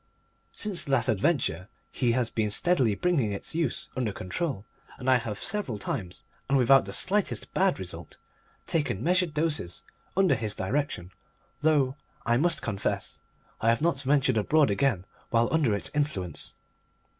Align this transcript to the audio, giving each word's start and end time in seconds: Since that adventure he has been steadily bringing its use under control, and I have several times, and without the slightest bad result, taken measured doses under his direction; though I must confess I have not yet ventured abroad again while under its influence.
Since 0.53 0.83
that 0.85 1.07
adventure 1.07 1.69
he 1.91 2.13
has 2.13 2.31
been 2.31 2.49
steadily 2.49 2.95
bringing 2.95 3.33
its 3.33 3.53
use 3.53 3.87
under 3.95 4.11
control, 4.11 4.65
and 4.97 5.07
I 5.07 5.17
have 5.17 5.43
several 5.43 5.77
times, 5.77 6.23
and 6.49 6.57
without 6.57 6.85
the 6.85 6.91
slightest 6.91 7.53
bad 7.53 7.77
result, 7.77 8.17
taken 8.65 9.03
measured 9.03 9.35
doses 9.35 9.83
under 10.17 10.33
his 10.33 10.55
direction; 10.55 11.11
though 11.61 11.97
I 12.25 12.37
must 12.37 12.63
confess 12.63 13.21
I 13.61 13.69
have 13.69 13.83
not 13.83 13.97
yet 13.97 14.05
ventured 14.05 14.37
abroad 14.39 14.71
again 14.71 15.05
while 15.29 15.53
under 15.53 15.75
its 15.75 15.91
influence. 15.93 16.55